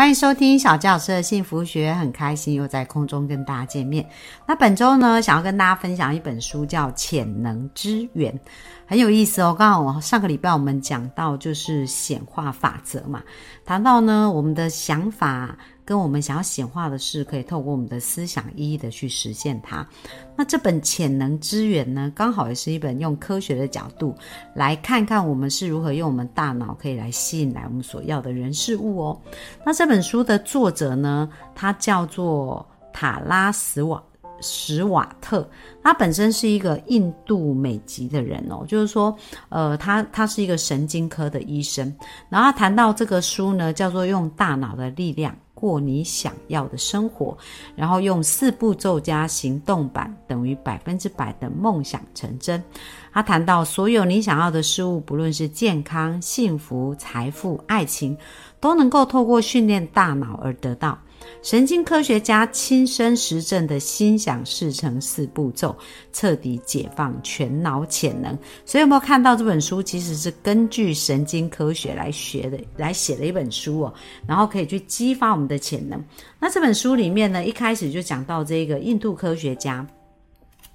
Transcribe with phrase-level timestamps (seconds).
[0.00, 4.08] 欢迎收听小教师的幸福学，很开心又在空中跟大家见面。
[4.46, 8.32] 那本周呢，想要跟大家分享一本书，叫《潜能之源》，
[8.86, 9.54] 很有意思哦。
[9.58, 13.22] 刚好我上个礼拜我们讲到就是显化法则嘛，
[13.62, 15.58] 谈到呢我们的想法。
[15.84, 19.86] 跟我们想要显化的事，可以透过我们的思想一一的去实现它。
[20.36, 24.14] 那这本潜能之源呢，刚好也是一本用科学的角度
[24.54, 29.20] 来看看我们是如何用我们大脑可以来吸引来我们所要的人事物哦。
[29.64, 34.02] 那这本书的作者呢，他叫做塔拉斯瓦
[34.42, 35.46] 史瓦特，
[35.82, 39.14] 他本身是一个印度美籍的人哦，就是说，
[39.50, 41.94] 呃，他他是一个神经科的医生。
[42.30, 45.36] 然后谈到这个书呢，叫做用大脑的力量。
[45.60, 47.36] 过你想要的生活，
[47.76, 52.62] 然后用四步骤加行动版等于百分之百的梦想成真。
[53.12, 58.16] 他谈到所有你想要的事物，不论是健康、幸福、财富、爱情，
[58.60, 60.98] 都能够透过训练大脑而得到。
[61.42, 65.76] 神经科学家亲身实证的心想事成四步骤，
[66.12, 68.36] 彻底解放全脑潜能。
[68.64, 73.94] 所以有没有看到这本书其实是根据神经科学来学的，来写的一本书哦。
[74.26, 76.02] 然后可以去激发我们的潜能。
[76.38, 79.86] 那这本书里面呢，一开始就讲到这个印度科学家，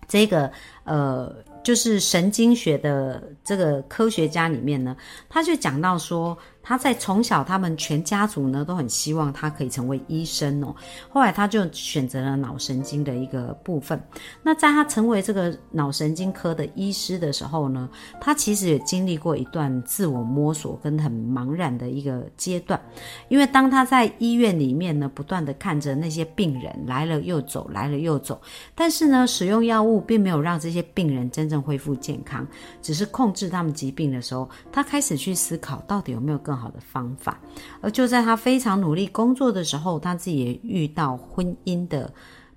[0.08, 0.52] 这个
[0.84, 4.96] 呃，就是神经学的这个科学家里面呢，
[5.28, 6.38] 他就讲到说。
[6.68, 10.76] 他在从小，他们全家族呢都很希望他可以成为医生哦。
[11.08, 14.02] 后来他就选择了脑神经的一个部分。
[14.42, 17.88] 那在他成为这个脑神经科的医师的时候呢，
[18.20, 22.82] 他其实也经历过一段自我摸索跟很茫然的一个阶段。
[23.28, 28.42] 因为当他在医院里面呢，不断的看着那些病人来了又走，来了又走，
[28.74, 32.48] 但是呢，使用药物并没有让这些病人真正恢复健康，
[32.82, 37.40] 只是控制他们疾病的时候，他开始去思考，到底有没有更好的方法，
[37.82, 42.14] 而就在他非常努力工作的时候，他自己也遇到婚姻的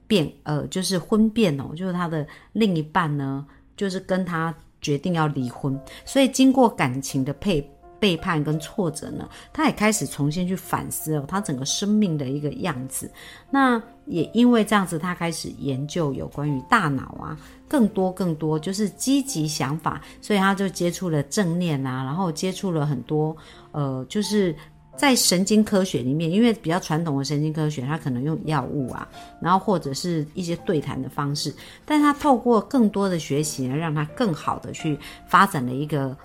[0.07, 7.61] 变，呃，就是婚变哦，就是他的另一半呢，就是跟他决定要离婚，所以经过感情的配
[8.01, 13.11] 背叛跟挫折呢，他也开始重新去反思哦，他整个生命的一个样子。
[13.51, 17.39] 那也因为这样子，他开始研究有关于大脑啊。
[17.71, 23.37] 更多更多就是积极想法，所以他就接触了正念啊，然后接触了很多
[23.73, 24.57] 呃，就是
[24.97, 29.07] 在神经科学里面，因为比较传统的神经科学，它可能用药物啊，
[29.39, 31.55] 然后或者是一些对谈的方式，
[31.85, 36.17] 但他透过更多的学习呢，让他更好的去发展了一个。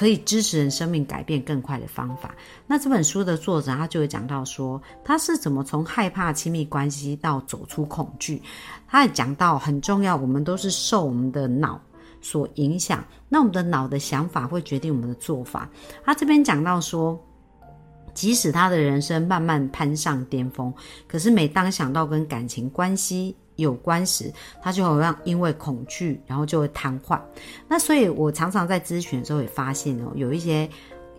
[0.00, 2.34] 可以支持人生命改变更快的方法。
[2.66, 8.40] 那这本书的作者他就会讲到说，他是怎么从害怕亲密关系到走出恐惧。
[8.88, 11.78] 他也讲到很重要，我们都是受我们的脑
[12.22, 13.04] 所影响。
[13.28, 15.68] 那我们的脑的想法会决定我们的做法。
[16.02, 17.22] 他这边讲到说，
[18.14, 20.72] 即使他的人生慢慢攀上巅峰，
[21.06, 27.20] 可是每当想到跟感情关系，有关时，他就好像因为恐惧，然后就会瘫痪。
[27.68, 30.68] 那所以我常常在咨询的时候也发现哦，有一些。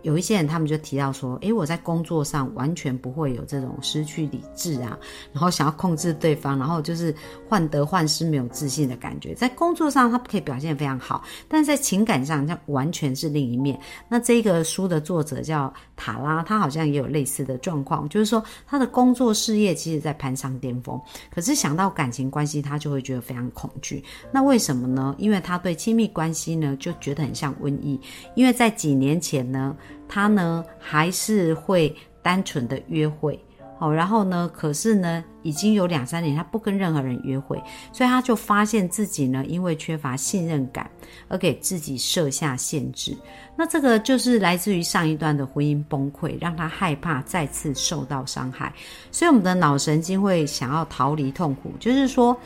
[0.02, 4.98] 有一些人，他们就提到说：“诶，我在工作上完全不会有这种失去理智啊，
[5.32, 7.14] 然后想要控制对方，然后就是
[7.48, 9.32] 患得患失、没有自信的感觉。
[9.32, 13.78] 在工作上，他可以表现非常好，但在情感上，他完全是另一面。
[14.08, 15.72] 那这个书的作者叫
[16.02, 21.00] 塔拉，他好像也有类似的状况，就是说他的工作事业其实在攀上巅峰，
[21.32, 24.02] 可是想到感情关系，他就会觉得非常恐惧。
[24.32, 25.14] 那为什么呢？
[25.16, 28.00] 因为他对亲密关系呢，就觉得很像瘟疫。
[28.34, 29.76] 因为在几年前呢。
[30.14, 33.42] 他呢还是会单纯的约会，
[33.82, 37.60] 哦，然后呢，可是呢，已经有两三年他不跟任何人约会，
[37.92, 40.88] 所以他就发现自己呢，因为缺乏信任感
[41.26, 43.12] 而给自己设下限制。
[43.56, 48.72] 那这个就是来自于上一段的婚姻崩溃，让他害怕再次受到伤害，
[49.10, 52.38] 所以我们的脑神经会想要逃离痛苦，就是说。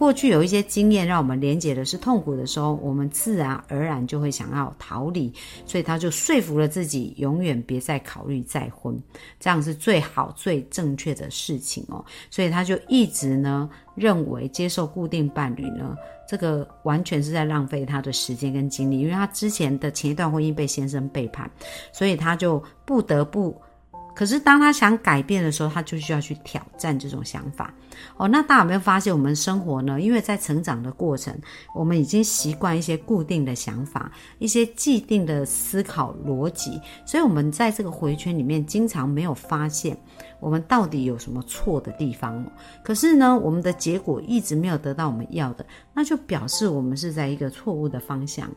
[0.00, 5.30] 过去有一些经验让我们连结的是痛苦的时候，我们自然而然就会想要逃离，
[5.66, 8.98] 所以他就说服了自己，永远别再考虑再婚，
[9.38, 12.02] 这样是最好最正确的事情哦。
[12.30, 15.94] 所以他就一直呢认为接受固定伴侣呢，
[16.26, 21.50] 这个完全是在浪费他的时间跟精力，因为他之前的前一段婚姻被先生背叛，
[21.92, 23.54] 所以他就不得不。
[24.20, 27.72] 可是当他想改变的时候，他就需要去挑战这种想法。
[28.18, 29.98] 哦，那大家有没有发现，我们生活呢？
[29.98, 31.34] 因为在成长的过程，
[31.74, 39.96] 我们已经习惯一些固定的想法，一些既定的思考逻辑，所以我们在这个回圈里面，经常没有发现
[40.40, 42.44] 我们到底有什么错的地方。
[42.82, 45.64] 可是呢，我们的结果一直没有得到我们要的，
[45.94, 48.50] 那就表示我们是在一个错误的方向。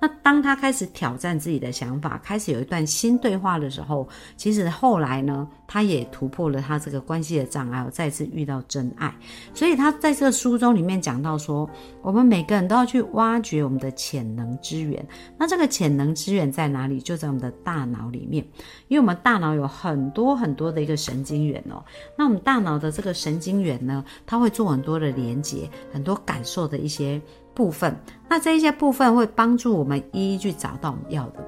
[0.00, 9.14] 那当他开始挑战自己的想法，开始有一段新对话的时候，其实后来呢，他也突破了他这个关系的障碍，再次遇到真爱。
[9.52, 11.68] 所以他在这个书中里面讲到说，
[12.02, 15.04] 我们每个人都要去挖掘我们的潜能资源。
[15.36, 17.00] 那这个潜能资源在哪里？
[17.00, 18.44] 就在我们的大脑里面，
[18.88, 21.84] 因为我们大脑有很多很多的一个神经元哦。
[22.16, 27.20] 那我们大脑的这个神经元呢，它会做很多的连接，很多感受的一些
[27.54, 27.94] 部分。
[28.28, 31.46] 那这一些部分会帮助我们一一去找到我们要的，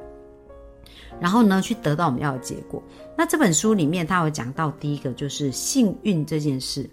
[1.20, 2.82] 然后呢，去得到我们要的结果。
[3.17, 6.88] 那这本书里面，它有讲到第一个就是幸运这件事。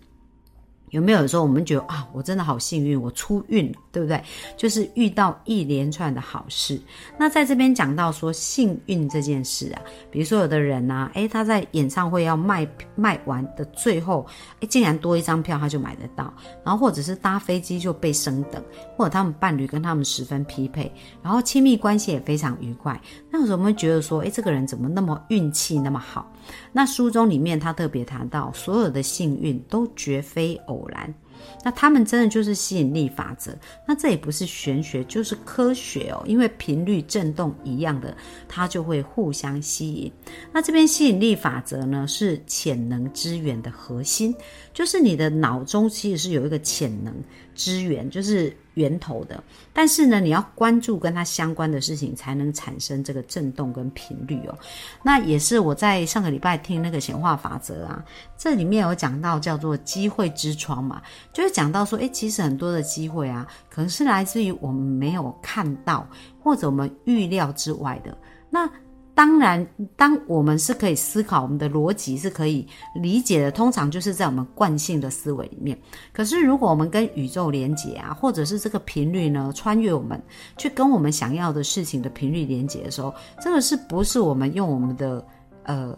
[0.91, 4.21] 有没有时候我们觉得啊，我真的好幸运，我出运了，对不对？
[4.57, 6.79] 就是遇到一连串的好事。
[7.17, 14.25] 那在这边讲到说幸运这件事啊，比如说有的人呐，诶，他在演唱会要卖卖完的最后，
[14.59, 16.33] 诶，竟然多一张票他就买得到，
[16.63, 18.63] 然后或者是搭飞机就被升等，
[18.97, 20.91] 或者他们伴侣跟他们十分匹配，
[21.21, 22.99] 然后亲密关系也非常愉快。
[23.29, 26.31] 那有时候我们觉得说，诶，这个人怎么那么运气那么好？
[26.71, 31.13] 那书中里面他特别谈到，所有的幸运都绝非偶偶然。
[31.63, 36.21] 那他们真的就是吸引力法则，那这也不是玄学，就是科学哦。
[36.25, 38.15] 因为频率振动一样的，
[38.47, 40.11] 它就会互相吸引。
[40.51, 44.35] 那这边吸引力法则呢，是潜能资源的核心，
[44.73, 47.13] 就是你的脑中其实是有一个潜能
[47.55, 49.43] 资源，就是源头的。
[49.71, 54.57] 但是呢，你要关注跟它相关的事情，才能产生这个震动跟频率哦。
[55.03, 58.03] 那也是我在上个礼拜听那个显化法则啊，
[58.35, 60.99] 这里面有讲到叫做机会之窗嘛，
[61.31, 61.49] 就是。
[61.59, 66.07] 讲到说，诶，其实很多的机会啊，可能是来自于我们没有看到
[66.41, 68.17] 或者我们预料之外的。
[68.49, 68.69] 那
[69.19, 69.67] 当然，
[69.97, 75.77] 当我们是可以思考，我们的逻辑是可以理解的，通常就是在我们惯性的思维里面。
[76.13, 80.23] 可是，如果我们跟宇宙连接啊，或者是这个频率呢，穿越我们
[80.55, 85.27] 去跟我们想要的事情的频率连接的时候，这个是不是我们用我们的
[85.63, 85.93] 呃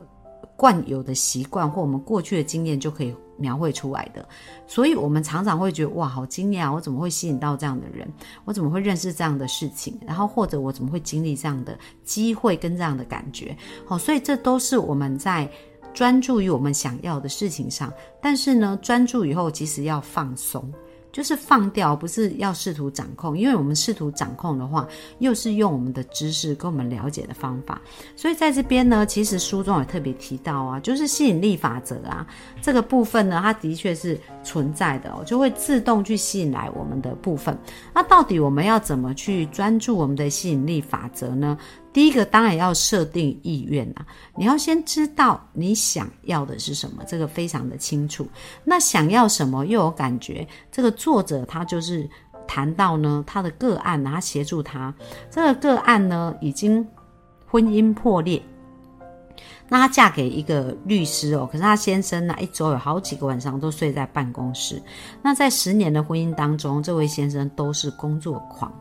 [0.61, 3.15] 惯有的习惯或我们过去的经验就可以？
[3.37, 4.23] 描绘出来的，
[4.67, 6.71] 所以我们常常会觉得哇，好惊讶！
[6.71, 8.07] 我怎么会吸引到这样的人？
[8.45, 9.99] 我怎么会认识这样的事情？
[10.05, 13.57] 然后或者我怎么会经历这样的机会跟这样的感觉？
[13.83, 15.49] 好，所以这都是我们在
[15.91, 17.91] 专注于我们想要的事情上，
[18.21, 20.71] 但是呢，专注以后其实要放松。
[21.11, 24.87] 就是放掉，不是要试图掌控，因为我们试图掌控的话，
[25.19, 27.81] 又是用我们的知识跟我们了解的方法，
[28.15, 32.25] 所以在这边呢，其实书中也特别提到啊，就是吸引力法则啊
[32.61, 37.57] 这个部分呢，它的确是存在的哦，就会自动去吸引来我们的部分。
[37.93, 41.57] 那到底我们要怎么去专注我们的吸引力法则呢？
[41.93, 44.05] 第一个当然要设定意愿啊，
[44.37, 48.27] 你要先知道你想要的是什么，这个非常的清楚。
[48.63, 52.09] 那想要什么又有感觉，这个作者他就是
[52.47, 54.93] 谈到呢，他的个案，他协助他
[55.29, 56.87] 这个个案呢已经
[57.45, 58.41] 婚姻破裂，
[59.67, 64.81] 那她嫁给一个律师哦，可是她先生呢一周有好几个晚上都睡在办公室。
[65.21, 68.71] 那在十年的婚姻当中，这位先生都是工作狂。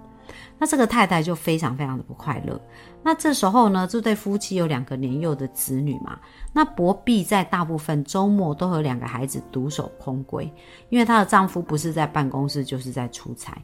[0.61, 2.61] 那这个太太就非常非常的不快乐。
[3.03, 6.19] 那这时候呢，这对夫妻有两个年幼的子女嘛。
[6.53, 10.51] 那伯碧在大部分周末都和两个孩子独守空闺，
[10.91, 13.57] 因为她的丈夫不是在办公室就是在出差。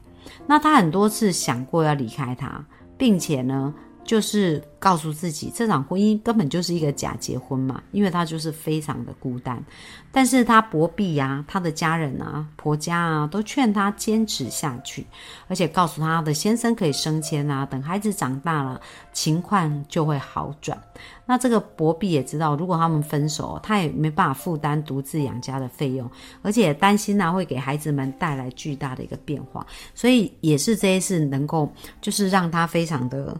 [0.47, 2.65] 那她很多次想过要离开他，
[2.97, 3.73] 并且呢。
[4.07, 9.63] 就是告诉自己，这场婚姻根本就是一个假结婚嘛，因为他就是非常的孤单。
[10.11, 15.05] 但是他伯婢呀，他的家人啊，婆家啊，都劝他坚持下去，
[15.47, 18.79] 而且告诉他的先生可以升迁啊，等孩子长大了，
[19.11, 20.81] 情况就会好转。
[21.25, 26.09] 那这个伯婢也知道，如果他们分手，他也没办法负担独自养家的费用，
[26.41, 33.37] 而且担心呢会给孩子们带来巨大的一个变化，所以也是这一次能够就是让他非常的。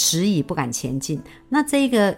[0.00, 2.16] 迟疑不敢前进，那这个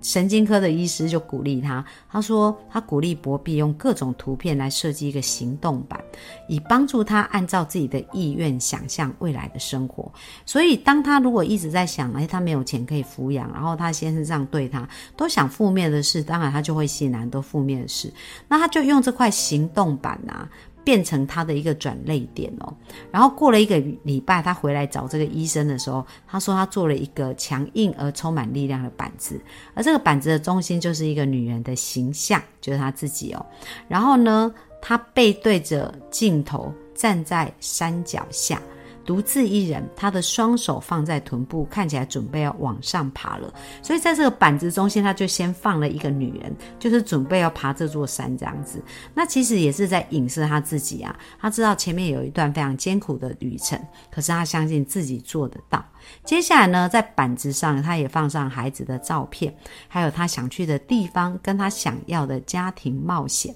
[0.00, 6.00] 神经科的医师就鼓励他，他说他鼓励博比用各种图片来设计一个行动版，
[6.48, 10.12] 以帮助他按照自己的意愿想象未来的生活。
[10.46, 18.12] 所以当他如果一直在想，哎，他没有钱可以抚养，然后他先生这样对他，都想负面的事，当然他就会吸引很多负面的事。
[18.48, 20.48] 那他就用这块行动版啊。
[20.84, 22.74] 变成他的一个转泪点哦。
[23.10, 29.40] 然后过了一个礼拜，他回来找这个医生的时候，他说他做了一个强硬而充满力量的板子，
[29.74, 33.44] 而这个板子的中心就是一个女人的形象，就是他自己哦。
[33.88, 38.60] 然后呢，他背对着镜头站在山脚下。
[39.04, 43.52] 独自一人，他的双手放在臀部，看起来准备要往上爬了。
[43.82, 48.82] 所以在这个板子中心，他就先放了一个女人，就是准备要爬这座山这样子。
[49.14, 51.14] 那其实也是在影射他自己啊。
[51.40, 53.78] 他知道前面有一段非常艰苦的旅程，
[54.10, 55.84] 可是他相信自己做得到。
[56.24, 59.54] 接下来呢，在板子上，他也放上孩子的照片，
[59.88, 63.54] 还有他想去的地方，跟他想要的家庭冒险。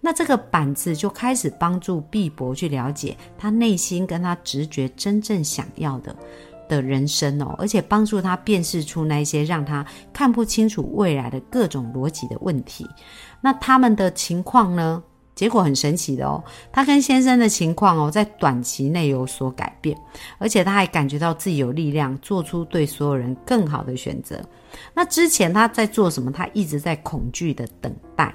[0.00, 6.14] 那这个板子就开始帮助毕博去了解他内心跟他直觉真正想要的
[6.68, 12.88] 的人生哦，而且帮助他辨识出那些让他看不清楚未来的各种逻辑的问题。
[13.40, 15.02] 那他们的情况呢？
[15.36, 19.96] 结果很神奇的哦，他跟先生的情况哦，在短期内有所改变，
[20.38, 24.42] 而且他还感觉到自己有力量做出对所有人更好的选择。
[24.92, 26.32] 那之前他在做什么？
[26.32, 28.34] 他一直在恐惧的等待。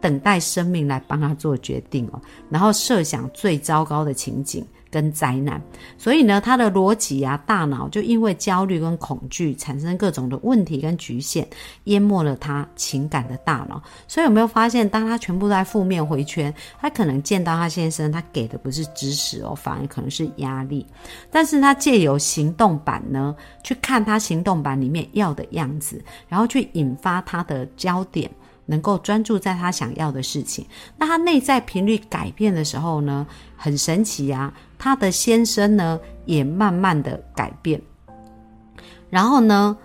[0.00, 5.60] 等待生命来帮他做决定哦，然后设想最糟糕的情景跟灾难，
[5.96, 11.48] 所以呢，他的逻辑啊，大脑就因为焦虑跟恐惧产生各种的问题跟局限，
[11.84, 13.82] 淹没了他情感的大脑。
[14.06, 20.86] 所以有没有发现，当他全部在负面回圈，他可能见到他先生，他给的不是支持哦，反而可能是压力。
[21.30, 23.34] 但是他借由行动版呢，
[23.64, 28.30] 去看他行动版里面要的样子，然后去引发他的焦点。
[28.66, 30.66] 能够专注在他想要的事情，
[30.96, 33.26] 那他内在频率改变的时候呢，
[33.56, 34.52] 很神奇啊！
[34.78, 37.80] 他的先生呢也慢慢的改变，
[39.10, 39.76] 然后呢，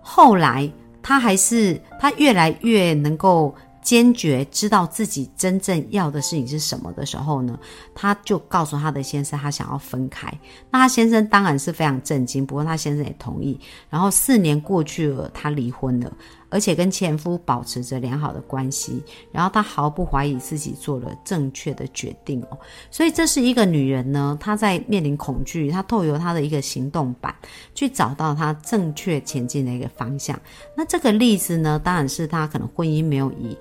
[0.00, 0.70] 后来
[1.02, 7.58] 他还是他越来越能够坚决知道自己真正要的事情是什么的时候呢，
[7.94, 10.26] 他就告诉他的先生，他想要分开。
[10.70, 13.60] 那他先生当然是非常震惊，不过他先生也同意。
[13.90, 16.10] 然后四年过去了，他离婚了。
[16.54, 22.56] 而且跟前夫保持着良好的关系，然后她毫不怀疑自己做了正确的决定哦。
[22.92, 27.34] 所以这是一个女人呢，她在面临恐惧，她透由她的一个行动板
[27.74, 30.38] 去找到她正确前进的一个方向。
[30.76, 33.58] 那这个例子呢，当然是她可能婚姻没有以。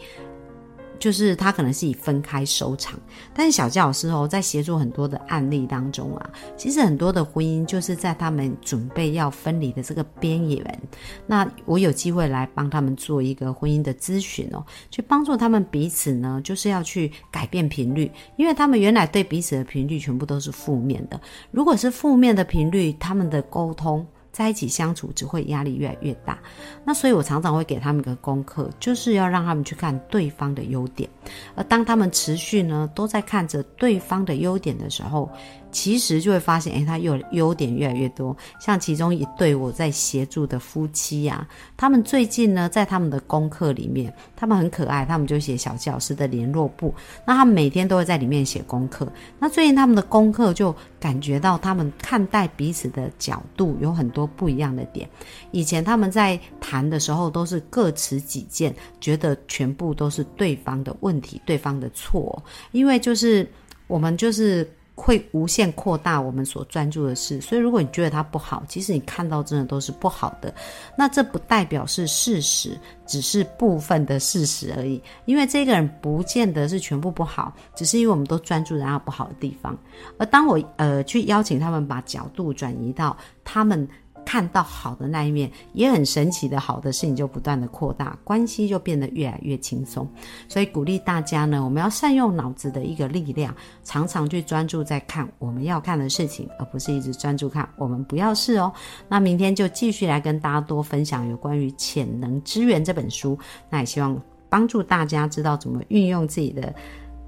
[1.04, 2.98] 就是他可能是以分开收场，
[3.34, 10.82] 但是小教师哦，在协助很多的案例当中啊，其实很多的婚姻就是在他们准备要分离的这个边缘，
[11.28, 21.20] 那我有机会来帮他们做一个婚姻的咨询哦，去帮助他们彼此呢，就是要去改变频率，因为他们原来对彼此的频率全部都是负面的，
[21.52, 24.08] 如果是负面的频率，他们的沟通。
[24.34, 26.38] 在一起相处只会压力越来越大，
[26.84, 31.10] 那所以我常常会给他们一个功课，就是要让他们去看对方的优点，
[31.56, 35.30] 而当他们持续呢都在看着对方的优点的时候。
[35.74, 38.36] 其实就会发现，哎，他有优点越来越多。
[38.60, 46.94] 像其中一对我在协助的夫妻呀，他们最近呢，在他们的功课里面，他们很可爱，他们就写小教师的联络簿。
[47.26, 49.12] 那他们每天都会在里面写功课。
[49.40, 55.10] 那最近他们的功课就感觉到，他们看待彼此的角度有很多不一样的点。
[55.52, 63.46] 以前他们在谈的时候都是各持己见，觉得全部都是对方的问题、对方的错，因为就是
[63.88, 64.70] 我们就是。
[64.96, 70.54] 会无限扩大我们所专注的事，所以如果你觉得它不好，其实你看到真的都是不好的，
[70.96, 75.02] 那这不代表是事实，只是部分的事实而已。
[75.26, 79.78] 因为这个人不见得是全部不好，只是因为我们都专注在他不好的地方。
[80.18, 83.88] 而当我呃去邀请他们把角度转移到他们。
[84.26, 90.08] 看到好的那一面，也很神奇的好的事情就不断的扩大，关系就变得越来越轻松。
[90.48, 98.72] 所以鼓励大家呢，我们要善用脑子的一个力量，常常去专注在看我们要看的事情，而不是一直专注看我们不要事哦。
[99.08, 103.38] 那明天就继续来跟大家多分享有关于《潜能资源》这本书，
[103.70, 106.74] 那也希望帮助大家知道怎么运用自己的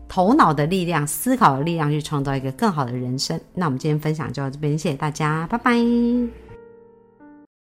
[0.07, 3.39] 头脑的力量、思考的力量，去创造一个更好的人生。
[3.53, 6.44] 那我们今天分享就到这边，谢谢大家，拜拜。